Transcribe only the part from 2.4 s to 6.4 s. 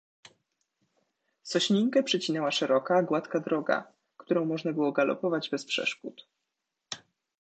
szeroka, gładka droga, którą można było galopować bez przeszkód."